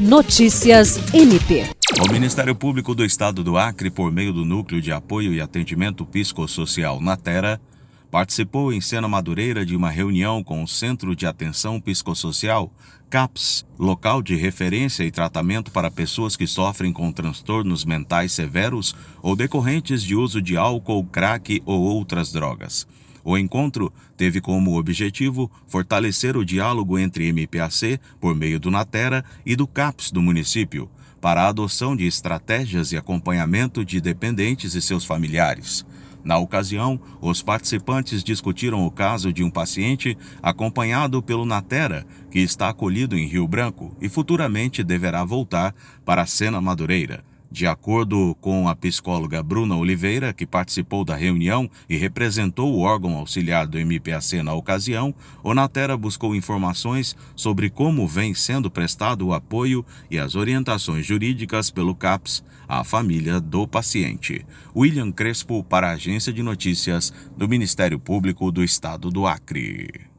Notícias 0.00 0.98
MP. 1.12 1.68
O 2.08 2.10
Ministério 2.10 2.54
Público 2.54 2.94
do 2.94 3.04
Estado 3.04 3.44
do 3.44 3.58
Acre, 3.58 3.90
por 3.90 4.10
meio 4.10 4.32
do 4.32 4.46
Núcleo 4.46 4.80
de 4.80 4.90
Apoio 4.90 5.34
e 5.34 5.42
Atendimento 5.42 6.06
Psicossocial 6.06 7.02
Natera, 7.02 7.60
participou 8.10 8.72
em 8.72 8.80
Sena 8.80 9.06
Madureira 9.06 9.62
de 9.66 9.76
uma 9.76 9.90
reunião 9.90 10.42
com 10.42 10.62
o 10.62 10.66
Centro 10.66 11.14
de 11.14 11.26
Atenção 11.26 11.78
Psicossocial, 11.78 12.72
CAPS, 13.10 13.66
local 13.78 14.22
de 14.22 14.36
referência 14.36 15.04
e 15.04 15.10
tratamento 15.10 15.70
para 15.70 15.90
pessoas 15.90 16.34
que 16.34 16.46
sofrem 16.46 16.94
com 16.94 17.12
transtornos 17.12 17.84
mentais 17.84 18.32
severos 18.32 18.94
ou 19.20 19.36
decorrentes 19.36 20.02
de 20.02 20.16
uso 20.16 20.40
de 20.40 20.56
álcool, 20.56 21.04
crack 21.04 21.62
ou 21.66 21.78
outras 21.78 22.32
drogas. 22.32 22.86
O 23.24 23.36
encontro 23.36 23.92
teve 24.16 24.40
como 24.40 24.78
objetivo 24.78 25.50
fortalecer 25.66 26.36
o 26.36 26.44
diálogo 26.44 26.98
entre 26.98 27.28
MPAC, 27.28 27.98
por 28.20 28.34
meio 28.34 28.58
do 28.58 28.70
Natera, 28.70 29.24
e 29.44 29.54
do 29.54 29.66
CAPS 29.66 30.10
do 30.10 30.22
município, 30.22 30.90
para 31.20 31.42
a 31.42 31.48
adoção 31.48 31.94
de 31.94 32.06
estratégias 32.06 32.92
e 32.92 32.96
acompanhamento 32.96 33.84
de 33.84 34.00
dependentes 34.00 34.74
e 34.74 34.80
seus 34.80 35.04
familiares. 35.04 35.84
Na 36.22 36.36
ocasião, 36.36 37.00
os 37.20 37.42
participantes 37.42 38.22
discutiram 38.22 38.84
o 38.84 38.90
caso 38.90 39.32
de 39.32 39.42
um 39.42 39.50
paciente 39.50 40.16
acompanhado 40.42 41.22
pelo 41.22 41.46
Natera, 41.46 42.06
que 42.30 42.38
está 42.38 42.68
acolhido 42.68 43.16
em 43.16 43.26
Rio 43.26 43.48
Branco 43.48 43.96
e 44.00 44.08
futuramente 44.08 44.84
deverá 44.84 45.24
voltar 45.24 45.74
para 46.04 46.22
a 46.22 46.26
Sena 46.26 46.60
Madureira. 46.60 47.29
De 47.50 47.66
acordo 47.66 48.36
com 48.40 48.68
a 48.68 48.76
psicóloga 48.76 49.42
Bruna 49.42 49.74
Oliveira, 49.74 50.32
que 50.32 50.46
participou 50.46 51.04
da 51.04 51.16
reunião 51.16 51.68
e 51.88 51.96
representou 51.96 52.72
o 52.72 52.80
órgão 52.80 53.16
auxiliar 53.16 53.66
do 53.66 53.76
MPAC 53.76 54.40
na 54.42 54.54
ocasião, 54.54 55.12
o 55.42 55.52
Natera 55.52 55.96
buscou 55.96 56.36
informações 56.36 57.16
sobre 57.34 57.68
como 57.68 58.06
vem 58.06 58.34
sendo 58.34 58.70
prestado 58.70 59.26
o 59.26 59.34
apoio 59.34 59.84
e 60.08 60.16
as 60.16 60.36
orientações 60.36 61.04
jurídicas 61.04 61.70
pelo 61.70 61.94
CAPS 61.94 62.44
à 62.68 62.84
família 62.84 63.40
do 63.40 63.66
paciente. 63.66 64.46
William 64.74 65.10
Crespo, 65.10 65.64
para 65.64 65.88
a 65.88 65.94
Agência 65.94 66.32
de 66.32 66.44
Notícias 66.44 67.12
do 67.36 67.48
Ministério 67.48 67.98
Público 67.98 68.52
do 68.52 68.62
Estado 68.62 69.10
do 69.10 69.26
Acre. 69.26 70.10